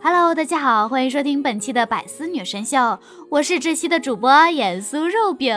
[0.00, 3.00] Hello，大家好，欢迎收听本期的百思女神秀，
[3.30, 5.52] 我是这期的主播盐酥肉饼。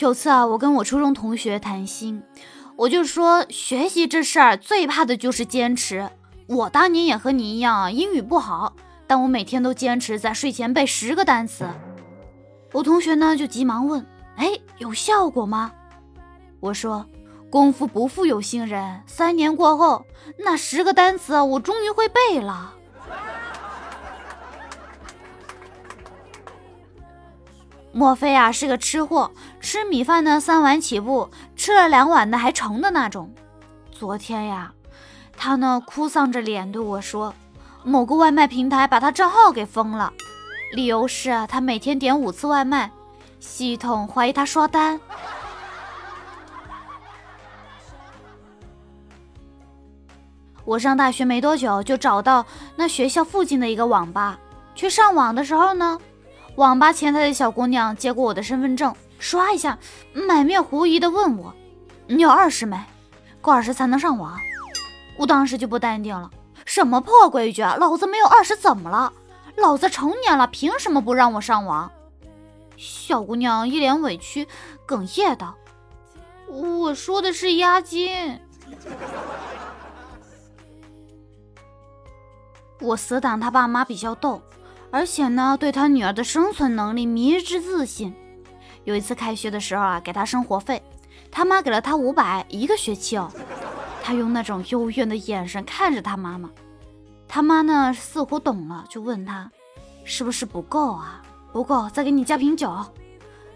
[0.00, 2.22] 有次啊，我跟我初中同学谈心，
[2.76, 6.08] 我就说学习这事儿最怕的就是坚持。
[6.46, 8.74] 我当年也和你一样，英语不好，
[9.06, 11.68] 但我每天都坚持在睡前背十个单词。
[12.72, 14.04] 我同学呢就急忙问
[14.36, 15.72] ：“哎，有效果吗？”
[16.60, 17.04] 我说。
[17.54, 20.04] 功夫不负有心人，三年过后，
[20.40, 22.74] 那十个单词我终于会背了。
[27.92, 29.30] 莫非啊是个吃货，
[29.60, 33.32] 吃米饭呢三碗起步，吃了两碗呢还盛的那种。
[33.92, 34.72] 昨天呀，
[35.36, 37.32] 他呢哭丧着脸对我说，
[37.84, 40.12] 某个外卖平台把他账号给封了，
[40.72, 42.90] 理由是他每天点五次外卖，
[43.38, 45.00] 系统怀疑他刷单。
[50.64, 52.46] 我上大学没多久，就找到
[52.76, 54.38] 那学校附近的一个网吧
[54.74, 55.98] 去上网的时候呢，
[56.56, 59.78] 网吧前台的小姑娘接过我的身份证，刷一下，
[60.12, 61.54] 满面狐疑的问我
[62.08, 62.82] ：“你有二十没？
[63.40, 64.38] 够二十才能上网？”
[65.18, 66.30] 我当时就不淡定了
[66.64, 67.76] ：“什么破规矩啊！
[67.78, 69.12] 老子没有二十怎么了？
[69.56, 71.92] 老子成年了，凭什么不让我上网？”
[72.76, 74.48] 小姑娘一脸委屈，
[74.88, 75.54] 哽咽道
[76.48, 78.40] ：“我说的是押金。”
[82.80, 84.42] 我死党他爸妈比较逗，
[84.90, 88.14] 而且呢，对他女儿的生存能力迷之自信。
[88.84, 90.82] 有一次开学的时候啊，给他生活费，
[91.30, 93.30] 他妈给了他五百一个学期哦。
[94.02, 96.50] 他用那种幽怨的眼神看着他妈妈，
[97.26, 99.50] 他妈呢似乎懂了，就问他
[100.04, 101.22] 是不是不够啊？
[101.52, 102.70] 不够，再给你加瓶酒。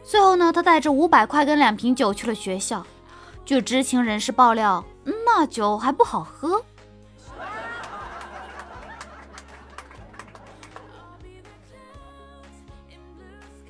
[0.02, 2.86] 最后呢，他带着五百块跟两瓶酒去了学校。
[3.44, 6.62] 据知情人士爆料，那酒还不好喝。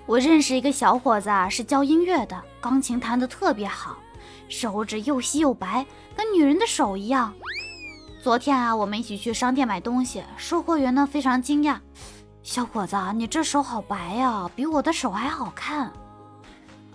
[0.08, 3.98] 我认识一个小伙子啊，是教音乐的，钢琴弹得特别好，
[4.48, 5.84] 手指又细又白，
[6.16, 7.30] 跟女人的手一样。
[8.22, 11.76] 昨天啊，我们一起去商店买东西，售货员呢非常惊讶
[12.42, 15.92] ：“小伙子，你这手好白呀，比我的手还好看。”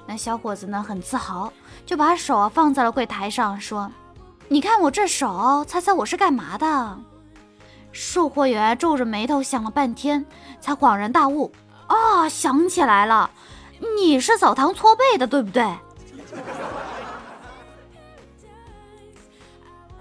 [0.07, 1.53] 那小伙子呢很自豪，
[1.85, 3.91] 就把手放在了柜台上，说
[4.49, 6.97] ：“你看我这手，猜猜我是干嘛的？”
[7.93, 10.25] 售货员皱着眉头想了半天，
[10.59, 11.51] 才恍然大悟。
[11.87, 13.29] 啊，想起来了，
[13.95, 15.63] 你是澡堂搓背的，对不对？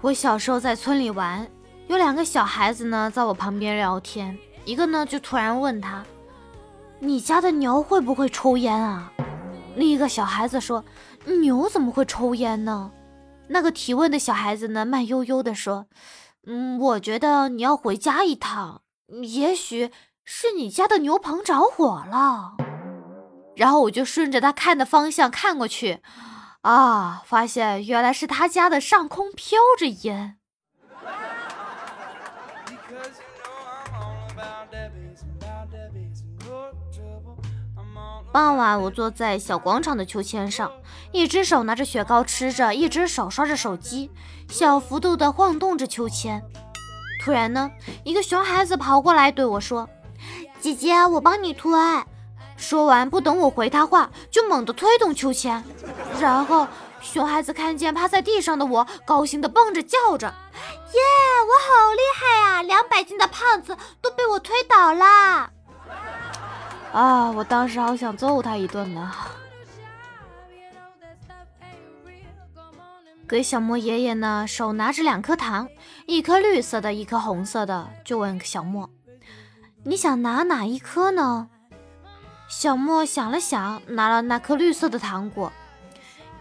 [0.01, 1.47] 我小时候在村里玩，
[1.87, 6.03] 有两个小孩子呢，在我旁边聊天，一个呢就突然问他
[6.99, 9.11] ：“你家的牛会不会抽烟啊？”
[9.75, 10.83] 另一个小孩子说
[11.41, 12.91] ：“牛怎么会抽烟呢？”
[13.49, 15.87] 那个提问的小孩子呢，慢悠悠的说
[16.47, 18.81] ：“嗯，我觉得你要回家一趟，
[19.23, 19.91] 也许。”
[20.25, 22.53] 是你家的牛棚着火了，
[23.55, 26.01] 然后我就顺着他看的方向看过去，
[26.61, 30.37] 啊，发现原来是他家的上空飘着烟。
[38.31, 40.71] 傍晚，我坐在小广场的秋千上，
[41.11, 44.09] 一只手拿着雪糕吃着，一只手刷着手机，
[44.47, 46.41] 小幅度的晃动着秋千。
[47.23, 47.69] 突然呢，
[48.03, 49.87] 一个熊孩子跑过来对我说。
[50.63, 51.69] 姐姐，我帮你推。
[52.55, 55.61] 说完，不等我回他话，就猛地推动秋千。
[56.21, 56.65] 然后，
[57.01, 60.33] 熊孩子看见趴在地上的我，高兴地蹦着叫着
[60.93, 61.01] ：“耶，
[61.43, 62.61] 我好厉害呀！
[62.61, 65.51] 两百斤的胖子都被我推倒了。”
[66.93, 69.11] 啊，我当时好想揍他一顿呢。
[73.27, 75.67] 给小莫爷爷呢，手拿着两颗糖，
[76.05, 78.89] 一颗绿色的，一颗红色的，就问小莫。
[79.85, 81.49] 你想拿哪一颗呢？
[82.47, 85.51] 小莫想了想，拿了那颗绿色的糖果。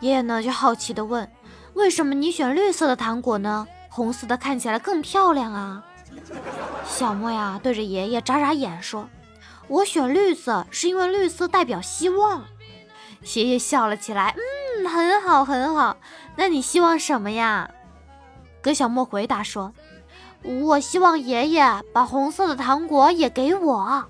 [0.00, 1.28] 爷爷呢，就好奇地问
[1.74, 3.66] ：“为什么你选绿色的糖果呢？
[3.88, 5.84] 红色的看起来更漂亮啊！”
[6.86, 9.08] 小莫呀，对着爷爷眨眨眼说
[9.66, 12.44] ：“我选绿色是因为绿色代表希望。”
[13.34, 14.34] 爷爷笑了起来
[14.82, 15.96] ：“嗯，很好，很好。
[16.36, 17.70] 那你希望什么呀？”
[18.62, 19.72] 葛小莫回答说。
[20.44, 24.06] 我希望爷爷把红色的糖果也给我。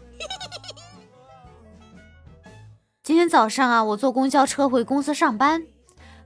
[3.03, 5.67] 今天早上啊，我坐公交车回公司上班，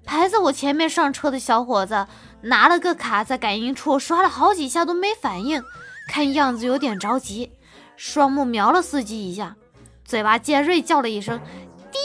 [0.05, 2.07] 排在我前面上车的小伙子
[2.43, 5.63] 拿了个卡，在感应处刷了好几下都没反应，
[6.09, 7.51] 看样子有点着急，
[7.97, 9.57] 双目瞄了司机一下，
[10.05, 11.41] 嘴巴尖锐叫了一声
[11.91, 11.99] “滴”，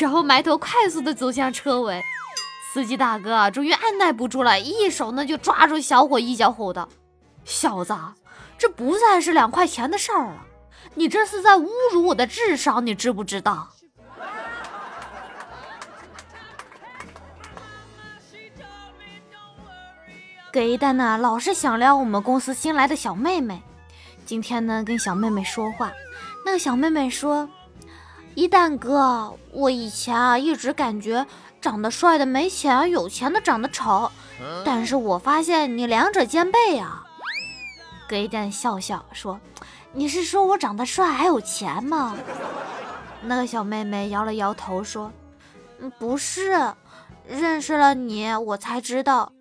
[0.00, 2.02] 然后埋头快速的走向车尾。
[2.72, 6.88] 司机大哥终于按耐不住了，一手呢就抓住小伙，一脚吼道。
[7.44, 7.94] 小子，
[8.56, 10.46] 这不再是两块钱的事儿了，
[10.94, 13.68] 你这是在侮辱我的智商，你知不知道？
[20.52, 23.60] 给一蛋呢，老是想撩我们公司新来的小妹妹。
[24.24, 25.92] 今天呢，跟小妹妹说话，
[26.46, 27.48] 那个小妹妹说
[28.36, 31.26] ：“一蛋哥，我以前啊一直感觉
[31.60, 34.10] 长得帅的没钱，有钱的长得丑，
[34.64, 37.03] 但是我发现你两者兼备啊。”
[38.08, 39.40] 给点笑笑说
[39.92, 42.16] ：“你是说我长得帅还有钱吗？”
[43.22, 45.10] 那个小妹妹摇了摇头说：“，
[45.98, 46.74] 不是，
[47.26, 49.32] 认识了你，我才知道。”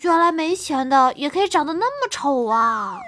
[0.00, 2.98] 原来没钱的也可以长得那么丑啊！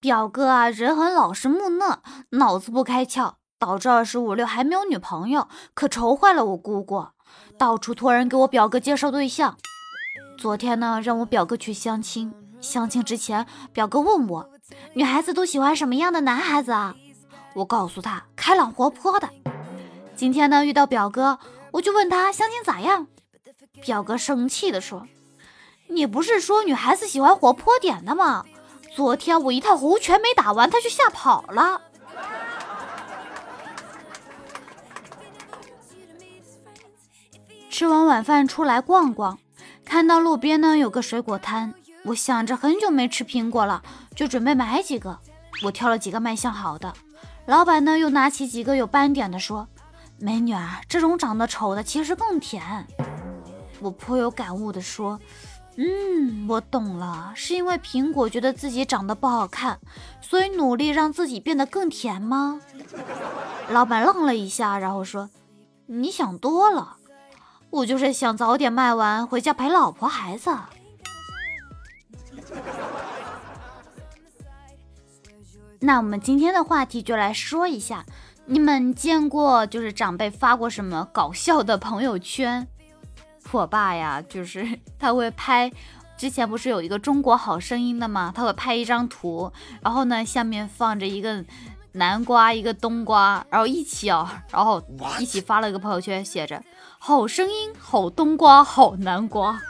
[0.00, 7.06] 表哥啊，人很老实木讷，脑子不开窍，导致二十五六还没有女朋友，可愁坏了我姑姑，
[7.58, 9.56] 到处托人给我表哥介绍对象。
[10.38, 14.50] 昨天呢，让我表哥去相亲，相亲之前，表哥问我，
[14.94, 16.94] 女孩子都喜欢什么样的男孩子啊？
[17.54, 19.28] 我告诉他，开朗活泼的。
[20.16, 21.38] 今天呢，遇到表哥，
[21.72, 23.06] 我就问他相亲咋样。
[23.82, 25.06] 表哥生气的说
[25.88, 28.44] ：“你不是说女孩子喜欢活泼点的吗？
[28.94, 31.80] 昨天我一套猴拳没打完，他就吓跑了。”
[37.80, 39.38] 吃完晚饭出来逛逛，
[39.86, 41.72] 看到路边呢有个水果摊，
[42.04, 43.82] 我想着很久没吃苹果了，
[44.14, 45.18] 就准备买几个。
[45.62, 46.92] 我挑了几个卖相好的，
[47.46, 49.66] 老板呢又拿起几个有斑点的说。
[50.18, 52.86] 美女啊，这种长得丑的其实更甜。
[53.80, 55.18] 我颇有感悟的说
[55.78, 59.80] ：“嗯，我懂了，是因为苹果觉得自己长得不好看，
[60.20, 62.60] 所以努力让自己变得更甜吗？”
[63.72, 65.30] 老板愣了一下，然后说
[65.88, 66.98] ：“你想多了，
[67.70, 70.50] 我就是想早点卖完，回家陪老婆孩子。
[75.80, 78.04] ”那我们今天的话题就来说一下。
[78.46, 82.66] 你们见过就是长辈发过什么搞笑的朋友圈？
[83.52, 85.70] 我爸呀，就是 他会拍，
[86.16, 88.32] 之前不是有一个中国好声音的吗？
[88.34, 91.44] 他会拍一张图，然后呢下面放着一个
[91.92, 94.82] 南瓜，一个冬瓜，然后一起啊，然后
[95.18, 96.62] 一起发了一个朋友圈，写着
[96.98, 99.60] 好声音，好冬瓜，好南瓜，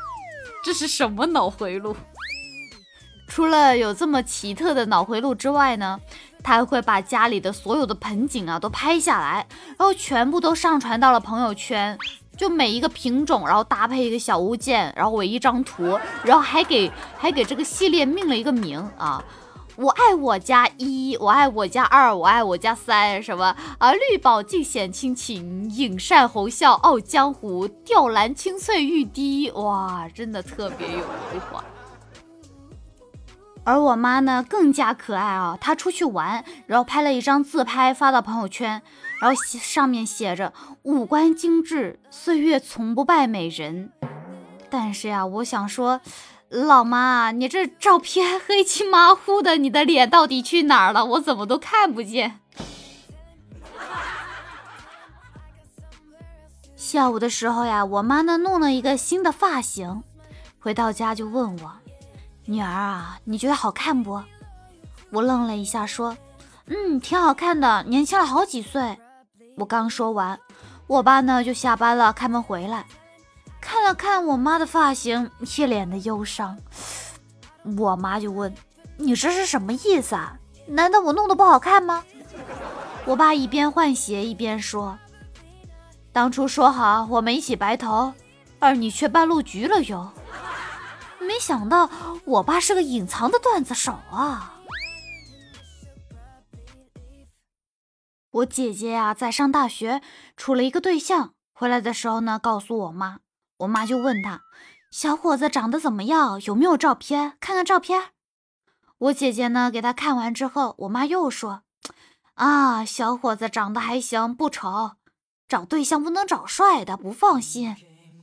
[0.64, 1.96] 这是什么脑回路？
[3.26, 6.00] 除了有这么奇特的脑回路之外呢？
[6.42, 9.46] 他还会把家里的所有的盆景啊都拍下来，
[9.76, 11.98] 然后全部都上传到了朋友圈，
[12.36, 19.22] 就每一个品种，然后搭配一个小物件，然后为一张图，然后还给还给这个系列命了一个名啊，
[19.80, 31.64] 我爱我家一，我爱我家二，我爱我家三，什么啊绿宝尽显亲情，影善红笑傲江湖，吊兰清翠欲滴，哇，真的特别有文化。
[33.64, 35.56] 而我妈呢，更加可爱啊！
[35.58, 38.82] 她出去玩，然后拍了一张自拍发到朋友圈，
[39.22, 43.92] 然后上面写着“五官精致，岁月从不败美人”。
[44.68, 46.00] 但是呀，我想说，
[46.50, 51.04] 老妈，你这照片黑漆麻糊的，你的脸到底去哪儿了？
[51.04, 52.40] 我怎么都看不见。
[56.74, 60.02] 下午的时候呀，我妈呢弄了一个新的发型，
[60.58, 61.72] 回到家就问我。
[62.46, 64.20] 女儿啊，你觉得好看不？
[65.12, 66.16] 我愣了一下，说
[66.66, 68.98] ：“嗯，挺好看的，年轻了好几岁。”
[69.56, 70.40] 我刚说完，
[70.88, 72.86] 我爸呢就下班了，开门回来，
[73.60, 76.58] 看了看我妈的发型，一脸的忧伤。
[77.78, 78.54] 我妈就问
[78.96, 80.38] ：“你这是什么意思啊？
[80.66, 82.04] 难道我弄得不好看吗？”
[83.06, 84.98] 我爸一边换鞋一边说
[86.12, 88.12] ：“当初说好我们一起白头，
[88.58, 90.12] 而你却半路局了哟。”
[91.20, 91.88] 没想到
[92.24, 94.56] 我爸是个隐藏的段子手啊！
[98.32, 100.00] 我姐姐呀，在上大学，
[100.36, 103.20] 处了一个对象，回来的时候呢，告诉我妈，
[103.60, 104.42] 我妈就问他，
[104.90, 106.40] 小伙子长得怎么样？
[106.42, 107.36] 有没有照片？
[107.40, 108.10] 看看照片。
[108.98, 111.62] 我姐姐呢，给他看完之后，我妈又说，
[112.34, 114.92] 啊，小伙子长得还行，不丑。
[115.46, 117.76] 找对象不能找帅的，不放心，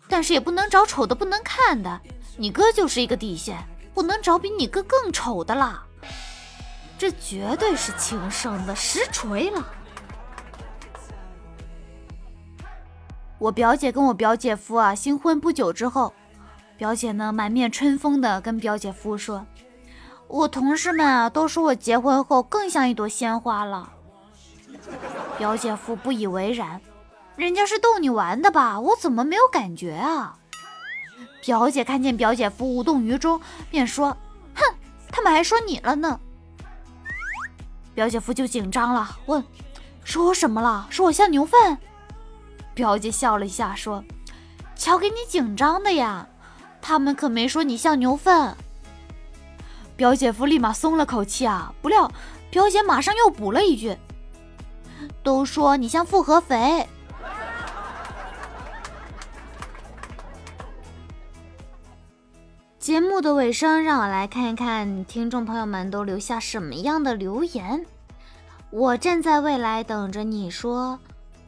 [0.08, 2.02] 但是也不能找丑的，不能看的。
[2.38, 3.64] 你哥就是一个底线，
[3.94, 5.84] 不能找比你哥更丑的啦。
[6.98, 9.64] 这绝对是亲生的，实锤了。
[13.40, 16.14] 我表姐跟我表姐夫啊新婚不久之后，
[16.76, 19.46] 表姐呢满面春风的跟表姐夫说
[20.28, 23.94] ：“我同事们啊都说我结婚后更像一朵鲜花了。”
[25.38, 26.82] 表姐夫不以为然，
[27.36, 28.80] 人家是逗你玩的吧？
[28.80, 30.38] 我怎么没有感觉啊？
[31.46, 33.40] 表姐看见表姐夫无动于衷，
[33.70, 34.18] 便说
[34.56, 34.76] ：“哼，
[35.12, 36.20] 他们还说你了呢。”
[37.94, 39.44] 表姐夫就紧张了，问
[40.04, 40.88] ：“说什么了？
[40.90, 41.78] 说我像牛粪？”
[42.78, 44.04] 表姐笑了一下，说
[44.78, 46.28] ：“瞧给你紧张的呀，
[46.80, 48.56] 他们可没说你像牛粪。”
[49.98, 52.12] 表姐夫立马松了口气啊，不料
[52.52, 53.98] 表姐马上又补了一句
[55.26, 56.88] ：“都说你像复合肥。”
[62.78, 67.84] 节目的尾声，让我来看一看听众朋友们都留下什么样的留言。
[68.70, 71.00] 我站在未来等着你说，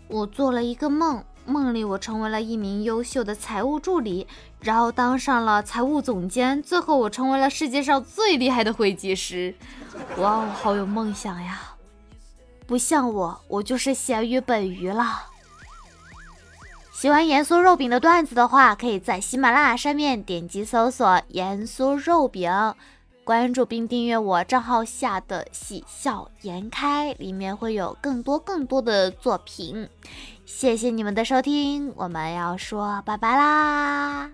[0.09, 4.27] 我做了一个梦，梦里我成为了一名优秀的财务助理，
[4.59, 9.53] 然后当上了财务总监，最后我成为了世界上最厉害的会计师。
[10.17, 11.61] 哇哦，好有梦想呀！
[12.65, 15.27] 不像我，我就是咸鱼本鱼了。
[16.91, 22.51] 喜欢盐酥肉饼的段子的话，可以在喜马拉雅上面点击搜索“盐酥肉饼”，
[23.29, 29.88] 关注并订阅我账号下的“喜笑颜开”，里面会有更多更多的作品。
[30.48, 34.31] 谢谢你们的收听，我们要说拜拜啦！